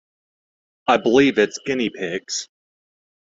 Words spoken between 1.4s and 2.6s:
guinea-pigs.